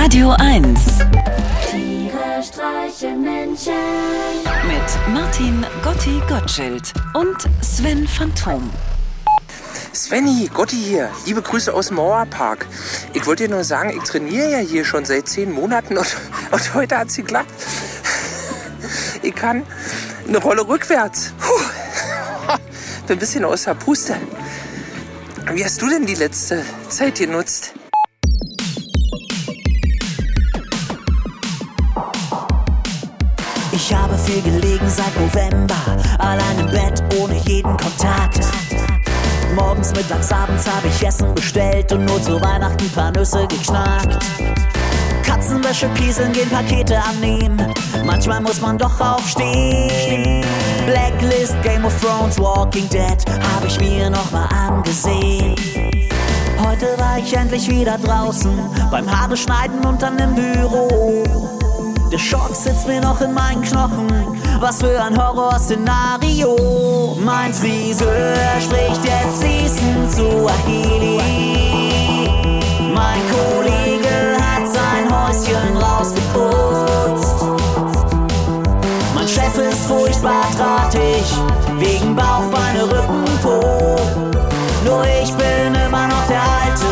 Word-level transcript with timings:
Radio 0.00 0.30
1 0.38 0.80
Tiere 1.70 2.40
streichen 2.40 3.20
Menschen. 3.20 3.72
mit 4.64 5.12
Martin 5.12 5.66
Gotti 5.82 6.22
Gottschild 6.28 6.94
und 7.14 7.36
Sven 7.62 8.06
Phantom. 8.06 8.70
Svenny, 9.92 10.48
Gotti 10.54 10.76
hier. 10.76 11.10
Liebe 11.26 11.42
Grüße 11.42 11.74
aus 11.74 11.88
dem 11.88 11.96
Mauerpark. 11.96 12.64
Ich 13.12 13.26
wollte 13.26 13.48
dir 13.48 13.50
nur 13.50 13.64
sagen, 13.64 13.90
ich 13.90 14.04
trainiere 14.04 14.48
ja 14.48 14.58
hier 14.58 14.84
schon 14.84 15.04
seit 15.04 15.28
zehn 15.28 15.50
Monaten 15.50 15.98
und, 15.98 16.06
und 16.52 16.74
heute 16.74 16.96
hat 16.96 17.08
es 17.08 17.16
geklappt. 17.16 17.52
Ich 19.22 19.34
kann 19.34 19.64
eine 20.28 20.38
Rolle 20.38 20.66
rückwärts. 20.66 21.32
Puh. 21.40 22.54
Bin 23.08 23.16
ein 23.16 23.18
bisschen 23.18 23.44
aus 23.44 23.64
der 23.64 23.74
Puste. 23.74 24.14
Wie 25.52 25.64
hast 25.64 25.82
du 25.82 25.88
denn 25.90 26.06
die 26.06 26.14
letzte 26.14 26.64
Zeit 26.88 27.18
genutzt? 27.18 27.74
Ich 33.88 33.94
habe 33.94 34.18
viel 34.18 34.42
gelegen 34.42 34.86
seit 34.86 35.18
November, 35.18 35.74
allein 36.18 36.58
im 36.58 36.66
Bett 36.66 37.02
ohne 37.18 37.36
jeden 37.46 37.74
Kontakt. 37.74 38.40
Morgens, 39.54 39.94
mittags, 39.94 40.30
abends 40.30 40.70
habe 40.70 40.88
ich 40.88 41.06
Essen 41.06 41.34
bestellt 41.34 41.90
und 41.92 42.04
nur 42.04 42.20
zu 42.20 42.38
Weihnachten 42.38 42.86
paar 42.90 43.10
Nüsse 43.12 43.46
geknackt. 43.46 44.18
Katzenwäsche 45.22 45.88
pieseln, 45.94 46.34
gehen 46.34 46.50
Pakete 46.50 47.00
annehmen. 47.02 47.72
Manchmal 48.04 48.42
muss 48.42 48.60
man 48.60 48.76
doch 48.76 49.00
aufstehen. 49.00 50.44
Blacklist, 50.84 51.56
Game 51.62 51.86
of 51.86 51.98
Thrones, 52.02 52.38
Walking 52.38 52.90
Dead 52.90 53.24
habe 53.54 53.68
ich 53.68 53.80
mir 53.80 54.10
noch 54.10 54.30
mal 54.30 54.48
angesehen. 54.48 55.56
Heute 56.62 56.88
war 56.98 57.16
ich 57.16 57.34
endlich 57.34 57.66
wieder 57.70 57.96
draußen, 57.96 58.52
beim 58.90 59.10
Haare 59.10 59.34
schneiden 59.34 59.82
und 59.86 60.02
dann 60.02 60.18
im 60.18 60.34
Büro. 60.34 61.57
Der 62.10 62.16
Schock 62.16 62.54
sitzt 62.54 62.86
mir 62.86 63.02
noch 63.02 63.20
in 63.20 63.34
meinen 63.34 63.60
Knochen. 63.60 64.08
Was 64.60 64.78
für 64.80 65.02
ein 65.02 65.14
Horrorszenario. 65.14 66.56
Mein 67.22 67.52
Friseur 67.52 68.34
spricht 68.60 69.04
jetzt 69.04 69.42
fließend 69.42 70.10
zu 70.10 70.48
Ahili. 70.48 71.20
Mein 72.94 73.20
Kollege 73.28 74.38
hat 74.40 74.66
sein 74.66 75.04
Häuschen 75.12 75.76
rausgeputzt. 75.76 77.44
Mein 79.14 79.28
Chef 79.28 79.58
ist 79.58 79.86
furchtbar 79.86 80.46
drahtig. 80.56 81.24
Wegen 81.78 82.16
Bauch, 82.16 82.46
Beine, 82.50 82.84
Rücken, 82.84 83.24
Po. 83.42 83.96
Nur 84.86 85.04
ich 85.22 85.30
bin 85.34 85.74
immer 85.74 86.06
noch 86.06 86.26
der 86.26 86.40
Alte. 86.40 86.86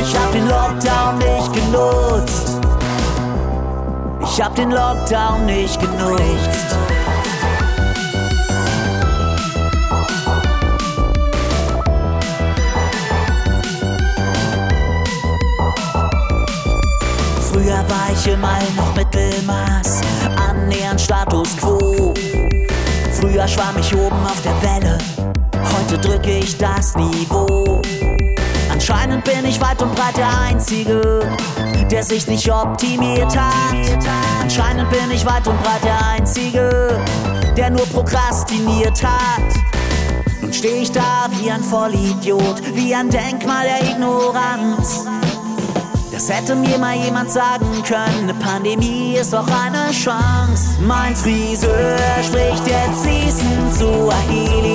Ich 0.00 0.16
hab 0.16 0.30
den 0.30 0.46
Lockdown 0.46 1.18
nicht 1.18 1.52
genutzt. 1.52 2.59
Ich 4.32 4.40
hab 4.40 4.54
den 4.54 4.70
Lockdown 4.70 5.44
nicht 5.44 5.78
genutzt. 5.80 6.76
Früher 17.50 17.84
war 17.88 18.10
ich 18.14 18.26
immer 18.28 18.58
noch 18.76 18.94
Mittelmaß, 18.94 20.00
annähernd 20.48 21.00
Status 21.00 21.56
Quo. 21.56 22.14
Früher 23.20 23.48
schwamm 23.48 23.76
ich 23.80 23.92
oben 23.94 24.24
auf 24.24 24.40
der 24.42 24.54
Welle, 24.62 24.96
heute 25.76 25.98
drücke 25.98 26.38
ich 26.38 26.56
das 26.56 26.94
Niveau. 26.94 27.82
Anscheinend 28.70 29.24
bin 29.24 29.44
ich 29.44 29.60
weit 29.60 29.82
und 29.82 29.94
breit 29.94 30.16
der 30.16 30.30
Einzige, 30.48 31.20
der 31.90 32.02
sich 32.04 32.26
nicht 32.26 32.50
optimiert 32.50 33.36
hat. 33.36 34.06
Anscheinend 34.40 34.88
bin 34.90 35.10
ich 35.12 35.24
weit 35.26 35.46
und 35.46 35.60
breit 35.62 35.82
der 35.84 36.06
Einzige, 36.06 37.00
der 37.56 37.70
nur 37.70 37.86
prokrastiniert 37.86 39.02
hat. 39.02 39.54
Nun 40.40 40.52
steh 40.52 40.82
ich 40.82 40.92
da 40.92 41.28
wie 41.30 41.50
ein 41.50 41.62
Vollidiot, 41.62 42.62
wie 42.74 42.94
ein 42.94 43.10
Denkmal 43.10 43.66
der 43.66 43.90
Ignoranz. 43.90 45.06
Das 46.12 46.28
hätte 46.28 46.54
mir 46.54 46.78
mal 46.78 46.96
jemand 46.96 47.30
sagen 47.30 47.82
können, 47.86 48.28
eine 48.28 48.34
Pandemie 48.34 49.16
ist 49.16 49.34
auch 49.34 49.46
eine 49.46 49.90
Chance. 49.90 50.78
Mein 50.80 51.16
Friseur 51.16 51.96
spricht 52.22 52.66
jetzt 52.66 53.02
fließend 53.02 53.74
zu 53.74 54.10
Ahili. 54.10 54.69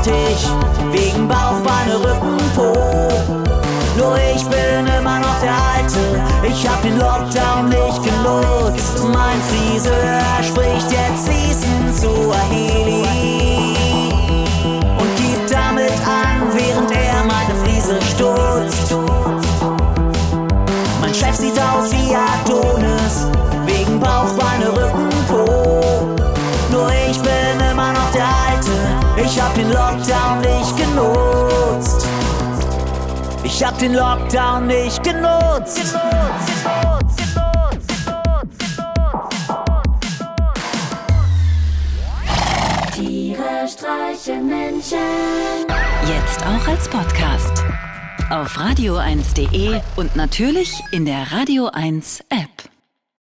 Drahtig, 0.00 0.48
wegen 0.92 1.28
Bauch, 1.28 1.60
Beine, 1.64 1.96
Rücken, 1.96 2.38
Po. 2.54 2.72
Nur 3.98 4.16
ich 4.34 4.44
bin 4.44 4.86
immer 4.98 5.18
noch 5.18 5.40
der 5.40 5.52
Alte, 5.52 6.22
ich 6.42 6.68
hab 6.68 6.82
den 6.82 6.98
Lockdown 6.98 7.68
nicht 7.68 8.02
genutzt. 8.02 9.02
Mein 9.12 9.40
Friseur 9.42 10.22
spricht 10.42 10.90
jetzt 10.90 11.28
fließend 11.28 11.96
zu 12.00 12.32
Ahili 12.32 13.04
und 14.98 15.16
gibt 15.16 15.52
damit 15.52 15.92
an, 16.06 16.48
während 16.54 16.90
er 16.92 17.24
meine 17.24 17.54
Friese 17.62 17.98
stutzt. 18.14 18.94
Mein 21.00 21.14
Chef 21.14 21.34
sieht 21.36 21.58
aus 21.58 21.92
wie 21.92 22.14
Adonis, 22.14 22.69
ich 29.24 29.40
hab 29.40 29.54
den 29.54 29.70
Lockdown 29.70 30.40
nicht 30.40 30.76
genutzt. 30.76 32.06
Ich 33.44 33.64
hab 33.64 33.78
den 33.78 33.94
Lockdown 33.94 34.66
nicht 34.66 35.02
genutzt. 35.02 35.94
Tiere 42.94 43.68
streichen 43.68 44.48
Menschen. 44.48 44.98
Jetzt 46.06 46.42
auch 46.42 46.68
als 46.68 46.88
Podcast. 46.88 47.64
Auf 48.30 48.56
radio1.de 48.56 49.80
und 49.96 50.14
natürlich 50.16 50.80
in 50.92 51.04
der 51.04 51.32
Radio 51.32 51.68
1 51.72 52.20
App. 52.28 52.39